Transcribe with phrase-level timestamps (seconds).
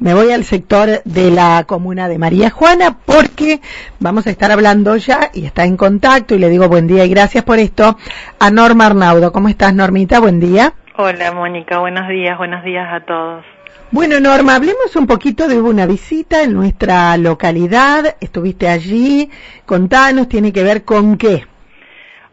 [0.00, 3.60] me voy al sector de la comuna de María Juana porque
[3.98, 7.10] vamos a estar hablando ya y está en contacto y le digo buen día y
[7.10, 7.96] gracias por esto
[8.38, 9.30] a Norma Arnaudo.
[9.32, 10.18] ¿Cómo estás, Normita?
[10.18, 10.72] Buen día.
[10.96, 11.78] Hola, Mónica.
[11.78, 12.36] Buenos días.
[12.36, 13.44] Buenos días a todos.
[13.92, 18.16] Bueno, Norma, hablemos un poquito de una visita en nuestra localidad.
[18.20, 19.30] Estuviste allí.
[19.66, 21.44] Contanos, ¿tiene que ver con qué?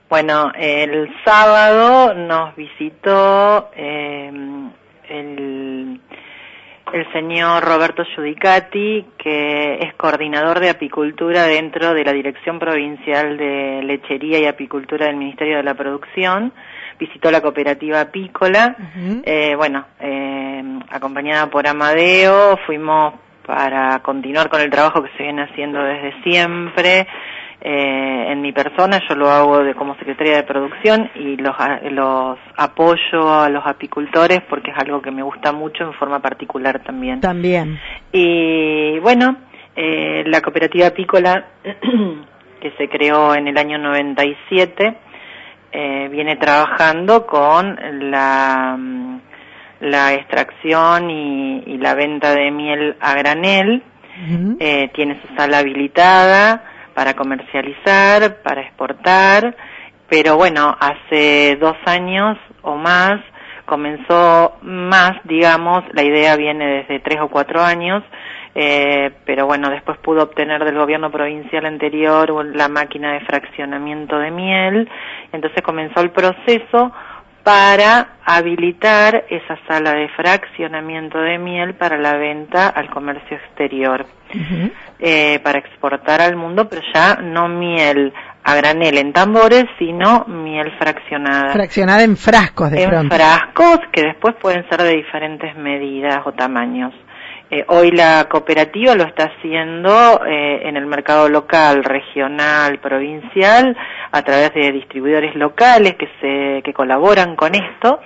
[0.09, 4.31] Bueno, el sábado nos visitó eh,
[5.09, 5.99] el,
[6.94, 13.82] el, señor Roberto Giudicati, que es coordinador de apicultura dentro de la Dirección Provincial de
[13.84, 16.54] Lechería y Apicultura del Ministerio de la Producción.
[17.00, 18.76] Visitó la cooperativa apícola.
[19.23, 23.14] eh, bueno, eh, acompañada por Amadeo, fuimos
[23.45, 27.08] para continuar con el trabajo que se viene haciendo desde siempre
[27.59, 31.55] eh, en mi persona, yo lo hago de, como secretaria de producción y los,
[31.91, 36.83] los apoyo a los apicultores porque es algo que me gusta mucho en forma particular
[36.83, 37.20] también.
[37.20, 37.80] También.
[38.11, 39.38] Y bueno,
[39.75, 41.47] eh, la cooperativa apícola
[42.61, 44.97] que se creó en el año 97
[45.71, 47.75] eh, viene trabajando con
[48.11, 48.77] la,
[49.80, 53.81] la extracción y, y la venta de miel a granel.
[54.19, 54.58] Uh -huh.
[54.59, 56.64] eh, tiene su sala habilitada
[56.98, 59.56] para comercializar, para exportar,
[60.09, 63.22] pero bueno, hace dos años o más
[63.67, 68.04] comenzó más, digamos, la idea viene desde tres o cuatro años,
[68.56, 74.32] eh, pero bueno, después pudo obtener del gobierno provincial anterior la máquina de fraccionamiento de
[74.32, 74.89] miel,
[75.32, 76.92] entonces comenzó el proceso
[77.48, 84.38] para habilitar esa sala de fraccionamiento de miel para la venta al comercio exterior, uh
[84.38, 84.72] -huh.
[85.00, 88.12] eh, para exportar al mundo, pero ya no miel
[88.44, 91.54] a granel en tambores, sino miel fraccionada.
[91.54, 93.16] Fraccionada en frascos de en pronto.
[93.16, 96.94] frascos que después pueden ser de diferentes medidas o tamaños.
[97.50, 103.76] Eh, hoy la cooperativa lo está haciendo eh, en el mercado local, regional, provincial,
[104.12, 108.02] a través de distribuidores locales que se que colaboran con esto.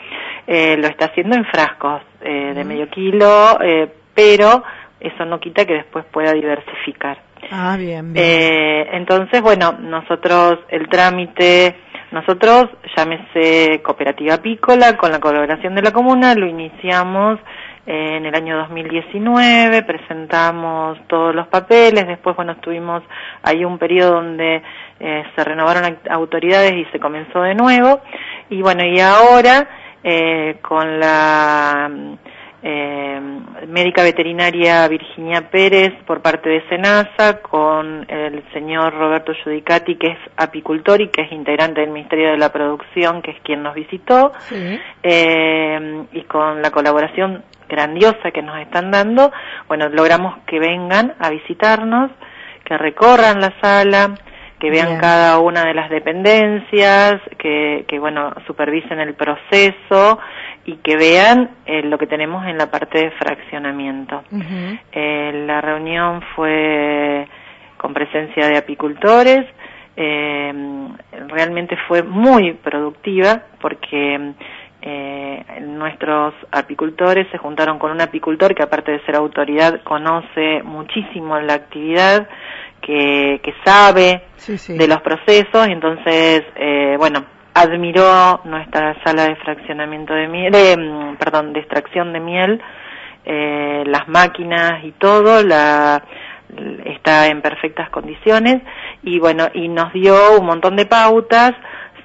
[0.46, 4.64] Eh, lo está haciendo en frascos eh, de medio kilo, eh, pero
[5.00, 7.18] eso no quita que después pueda diversificar.
[7.50, 8.26] Ah, bien, bien.
[8.26, 11.76] Eh, entonces, bueno, nosotros el trámite,
[12.12, 17.40] nosotros, llámese Cooperativa Apícola, con la colaboración de la comuna, lo iniciamos
[17.86, 23.04] en el año 2019, presentamos todos los papeles, después, bueno, estuvimos
[23.42, 24.62] ahí un periodo donde
[25.00, 28.02] eh, se renovaron autoridades y se comenzó de nuevo,
[28.50, 29.68] y bueno, y ahora,
[30.04, 31.90] eh, con la
[32.64, 33.20] eh,
[33.68, 40.18] médica veterinaria Virginia Pérez por parte de Senasa, con el señor Roberto Giudicati, que es
[40.38, 44.34] apicultor y que es integrante del Ministerio de la Producción, que es quien nos visitó,
[44.42, 44.80] sí.
[45.04, 49.32] eh, y con la colaboración grandiosa que nos están dando,
[49.68, 52.12] bueno, logramos que vengan a visitarnos,
[52.66, 54.16] que recorran la sala,
[54.60, 55.00] que vean Bien.
[55.00, 60.20] cada una de las dependencias, que, que bueno, supervisen el proceso
[60.66, 64.24] y que vean eh, lo que tenemos en la parte de fraccionamiento.
[64.32, 64.80] Uh -huh.
[64.92, 67.28] eh, la reunión fue
[67.78, 69.46] con presencia de apicultores,
[69.96, 70.54] eh,
[71.28, 74.34] realmente fue muy productiva porque
[74.84, 81.40] eh, nuestros apicultores se juntaron con un apicultor que aparte de ser autoridad conoce muchísimo
[81.40, 82.28] la actividad,
[82.82, 84.78] que, que sabe sí, sí.
[84.78, 91.16] de los procesos, entonces, eh, bueno, admiró nuestra sala de fraccionamiento de miel, de, mm,
[91.18, 92.62] perdón, de extracción de miel,
[93.26, 96.02] eh, las máquinas y todo, la,
[96.86, 98.62] está en perfectas condiciones
[99.04, 101.52] y bueno, y nos dio un montón de pautas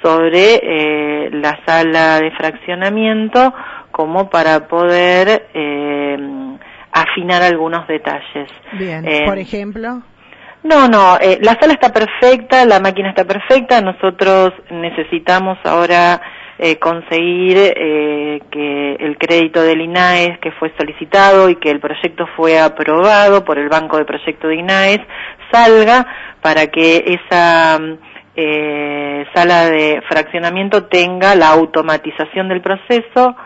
[0.02, 3.52] sobre eh, la sala de fraccionamiento
[3.90, 6.16] como para poder eh,
[6.92, 8.48] afinar algunos detalles.
[8.72, 10.02] Bien, Eh, por ejemplo.
[10.66, 16.20] No, no, eh, la sala está perfecta, la máquina está perfecta, nosotros necesitamos ahora
[16.58, 22.26] eh, conseguir eh, que el crédito del INAES que fue solicitado y que el proyecto
[22.34, 25.00] fue aprobado por el Banco de Proyecto de INAES
[25.52, 26.04] salga
[26.42, 27.78] para que esa
[28.34, 33.36] eh, sala de fraccionamiento tenga la automatización del proceso,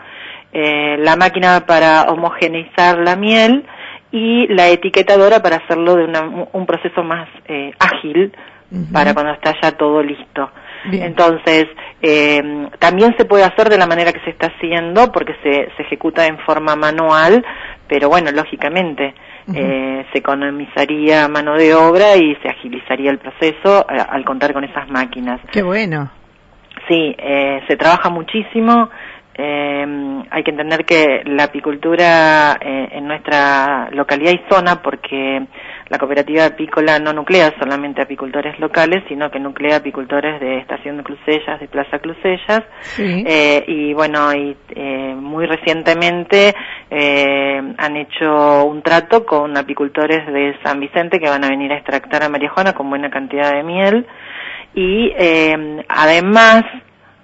[0.53, 3.63] eh, la máquina para homogeneizar la miel
[4.11, 8.33] y la etiquetadora para hacerlo de una, un proceso más eh, ágil
[8.71, 8.91] uh -huh.
[8.91, 10.49] para cuando está ya todo listo.
[10.85, 11.03] Bien.
[11.03, 11.67] Entonces,
[12.01, 12.41] eh,
[12.79, 16.25] también se puede hacer de la manera que se está haciendo porque se, se ejecuta
[16.25, 17.45] en forma manual,
[17.87, 19.13] pero bueno, lógicamente
[19.47, 19.57] uh -huh.
[19.57, 24.63] eh, se economizaría mano de obra y se agilizaría el proceso eh, al contar con
[24.63, 25.39] esas máquinas.
[25.51, 26.09] Qué bueno.
[26.87, 28.89] Sí, eh, se trabaja muchísimo,
[29.33, 35.47] eh, hay que entender que la apicultura eh, en nuestra localidad y zona, porque
[35.91, 41.03] la cooperativa apícola no nuclea solamente apicultores locales, sino que nuclea apicultores de Estación de
[41.03, 42.63] Clusellas, de Plaza Clusellas,
[42.97, 46.55] eh, y bueno, y eh, muy recientemente
[46.89, 51.77] eh, han hecho un trato con apicultores de San Vicente que van a venir a
[51.77, 54.07] extractar a María Juana con buena cantidad de miel,
[54.73, 55.11] y
[55.89, 56.63] además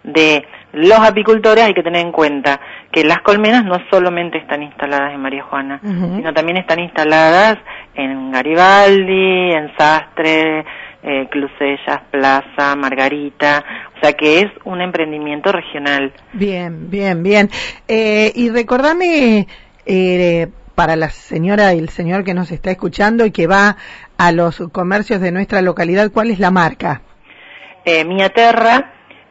[0.03, 0.45] de
[0.77, 2.59] los apicultores hay que tener en cuenta
[2.91, 7.57] que las colmenas no solamente están instaladas en María Juana, sino también están instaladas
[7.95, 10.65] en Garibaldi, en Sastre,
[11.03, 13.63] eh, Clusellas, Plaza, Margarita,
[13.97, 16.13] o sea que es un emprendimiento regional.
[16.33, 17.49] Bien, bien, bien.
[17.87, 19.47] Eh, y recordame,
[19.85, 23.77] eh, para la señora y el señor que nos está escuchando y que va
[24.17, 27.01] a los comercios de nuestra localidad, ¿cuál es la marca?
[27.83, 28.29] Eh, Mia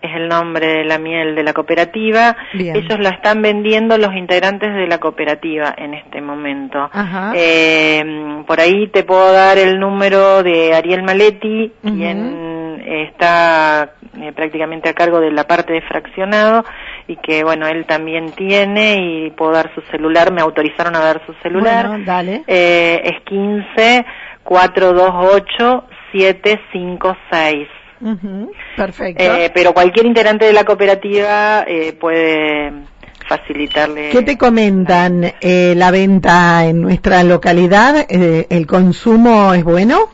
[0.06, 2.36] Es el nombre de la miel de la cooperativa.
[2.52, 6.90] Ellos la están vendiendo los integrantes de la cooperativa en este momento.
[7.34, 12.46] Eh, por ahí te puedo dar el número de Ariel Maletti, quien
[12.86, 16.64] está eh, prácticamente a cargo de la parte de fraccionado
[17.06, 21.22] y que bueno, él también tiene y puedo dar su celular, me autorizaron a dar
[21.26, 21.88] su celular.
[21.88, 22.42] Bueno, dale.
[22.46, 24.06] Eh, es 15
[24.44, 27.68] 428 756
[28.76, 29.22] perfecto.
[29.22, 32.72] Eh, pero cualquier integrante de la cooperativa eh, puede
[33.28, 34.10] facilitarle.
[34.10, 35.32] ¿Qué te comentan?
[35.40, 38.06] Eh, ¿La venta en nuestra localidad?
[38.08, 40.10] ¿El consumo es bueno?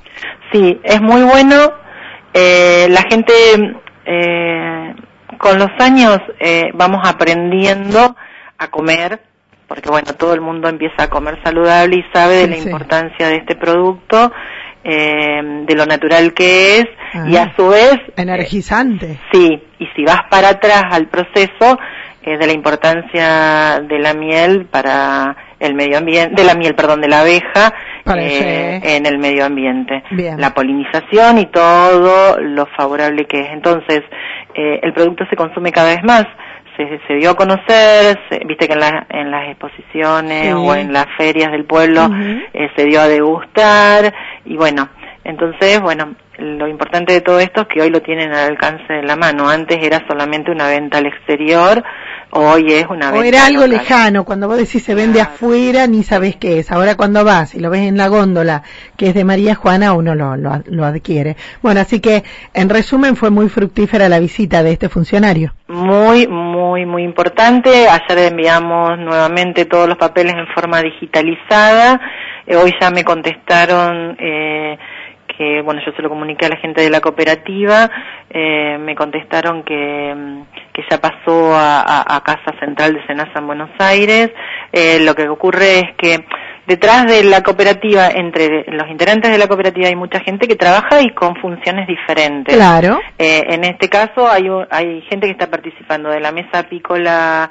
[0.53, 1.73] Sí, es muy bueno.
[2.35, 3.33] la gente,
[5.39, 6.19] con los años,
[6.75, 8.17] vamos aprendiendo
[8.59, 9.21] a comer
[9.73, 13.37] porque bueno, todo el mundo empieza a comer saludable y sabe de la importancia de
[13.37, 14.31] este producto
[14.85, 16.85] eh, de lo natural que es
[17.29, 19.19] y a su vez energizante.
[19.33, 21.79] sí, y si vas para atrás al proceso
[22.25, 27.01] eh, de la importancia de la miel para el medio ambiente, de la miel, perdón,
[27.01, 27.75] de la abeja
[28.17, 30.05] eh, en el medio ambiente.
[30.37, 33.49] La polinización y todo lo favorable que es.
[33.51, 34.03] Entonces,
[34.55, 36.25] eh, el producto se consume cada vez más
[36.77, 41.51] se, se dio a conocer, viste que en, en las exposiciones o en las ferias
[41.53, 42.09] del pueblo
[42.53, 44.13] eh, se dio a degustar
[44.45, 44.89] y bueno,
[45.25, 49.03] entonces, bueno, lo importante de todo esto es que hoy lo tienen al alcance de
[49.03, 49.49] la mano.
[49.49, 51.83] Antes era solamente una venta al exterior,
[52.31, 53.21] hoy es una venta.
[53.21, 56.73] O era algo lejano, cuando vos decís se vende afuera ni sabés qué es.
[56.73, 58.63] Ahora cuando vas y lo ves en la góndola,
[58.97, 61.37] que es de María Juana, uno lo, lo, adquiere.
[61.63, 62.25] Bueno, así que
[62.55, 65.55] en resumen fue muy fructífera la visita de este funcionario.
[65.69, 67.89] Muy, muy, muy importante.
[67.89, 72.01] Ayer enviamos nuevamente todos los papeles en forma digitalizada.
[72.47, 74.17] Eh, hoy ya me contestaron.
[74.19, 74.79] Eh,
[75.43, 77.91] que, bueno, yo se lo comuniqué a la gente de la cooperativa,
[78.31, 80.43] eh, me contestaron que, mm,
[80.73, 84.31] que ya pasó a, Casa Central de Senasa en Buenos Aires.
[84.73, 86.25] Eh, lo que ocurre es que
[86.67, 91.01] detrás de la cooperativa, entre los integrantes de la cooperativa hay mucha gente que trabaja
[91.01, 92.55] y con funciones diferentes.
[92.55, 93.01] Claro.
[93.19, 97.51] Eh, en este caso hay, hay gente que está participando de la mesa apícola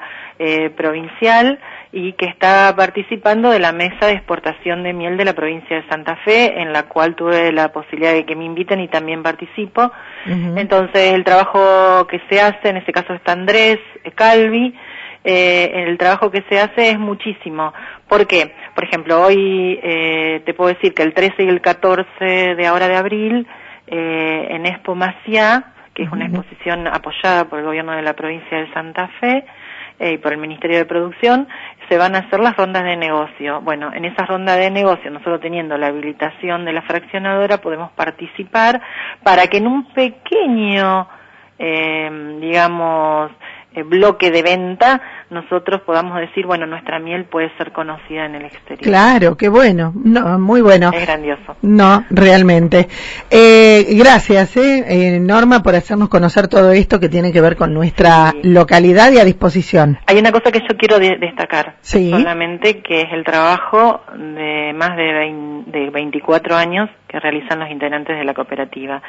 [0.76, 1.60] provincial,
[1.92, 5.86] y que está participando de la mesa de exportación de miel de la provincia de
[5.88, 9.92] Santa Fe, en la cual tuve la posibilidad de que me inviten y también participo.
[10.24, 13.78] Entonces, el trabajo que se hace, en este caso está Andrés
[14.14, 14.74] Calvi,
[15.24, 17.72] eh, el trabajo que se hace es muchísimo.
[18.08, 18.54] ¿Por qué?
[18.74, 22.88] Por ejemplo, hoy eh, te puedo decir que el 13 y el 14 de ahora
[22.88, 23.46] de abril,
[23.86, 28.58] eh, en Expo Maciá, que es una exposición apoyada por el gobierno de la provincia
[28.58, 29.44] de Santa Fe,
[30.00, 31.46] y por el Ministerio de Producción,
[31.92, 33.60] se van a hacer las rondas de negocio.
[33.60, 38.80] Bueno, en esa ronda de negocio, nosotros teniendo la habilitación de la fraccionadora, podemos participar
[39.22, 41.06] para que en un pequeño,
[41.58, 43.30] eh, digamos,
[43.84, 45.00] bloque de venta
[45.32, 48.82] nosotros podamos decir, bueno, nuestra miel puede ser conocida en el exterior.
[48.82, 50.90] Claro, qué bueno, no, muy bueno.
[50.92, 51.56] Es grandioso.
[51.62, 52.88] No, realmente.
[53.30, 57.72] Eh, gracias, eh, eh, Norma, por hacernos conocer todo esto que tiene que ver con
[57.72, 59.98] nuestra localidad y a disposición.
[60.06, 65.62] Hay una cosa que yo quiero destacar, solamente que es el trabajo de más de,
[65.66, 69.02] de 24 años que realizan los integrantes de la cooperativa.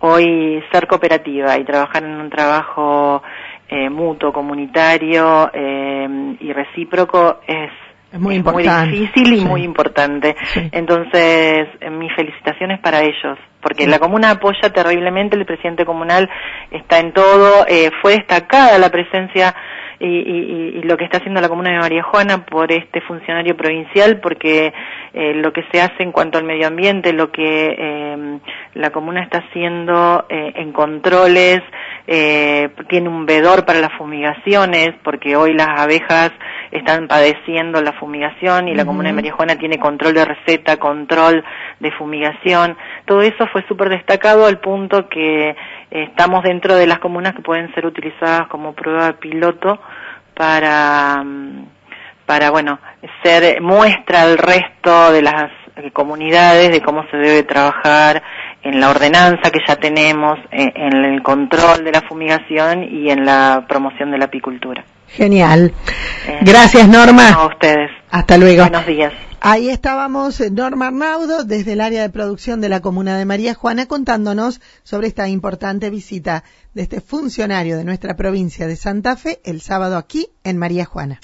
[0.00, 3.22] Hoy ser cooperativa y trabajar en un trabajo
[3.68, 7.70] eh, mutuo, comunitario eh, y recíproco es,
[8.12, 10.34] muy, difícil y muy importante.
[10.72, 16.28] Entonces, eh, mis felicitaciones para ellos, porque la comuna apoya terriblemente, el presidente comunal
[16.70, 19.54] está en todo, eh, fue destacada la presencia
[20.00, 23.56] y, y, y, lo que está haciendo la comuna de María Juana por este funcionario
[23.56, 24.72] provincial, porque
[25.12, 28.38] eh, lo que se hace en cuanto al medio ambiente, lo que eh,
[28.74, 31.60] la comuna está haciendo eh, en controles,
[32.06, 36.30] tiene un vedor para las fumigaciones, porque hoy las abejas
[36.70, 41.44] están padeciendo la fumigación y la comuna de María Juana tiene control de receta, control
[41.80, 42.76] de fumigación.
[43.06, 45.56] Todo eso fue súper destacado al punto que
[45.90, 49.80] estamos dentro de las comunas que pueden ser utilizadas como prueba piloto
[50.34, 51.66] para mm,
[52.26, 52.78] para bueno
[53.22, 55.50] ser muestra al resto de las
[55.94, 58.22] comunidades de cómo se debe trabajar
[58.62, 63.64] en la ordenanza que ya tenemos, en, el control de la fumigación y en la
[63.68, 64.84] promoción de la apicultura.
[65.08, 65.72] Genial.
[66.26, 67.30] Eh, Gracias, Norma.
[67.30, 67.90] A ustedes.
[68.10, 68.62] Hasta luego.
[68.62, 69.12] Buenos días.
[69.40, 73.54] Ahí estábamos, eh, Norma Arnaudo, desde el área de producción de la Comuna de María
[73.54, 76.42] Juana, contándonos sobre esta importante visita
[76.74, 81.20] de este funcionario de nuestra provincia de Santa Fe el sábado aquí en María Juana.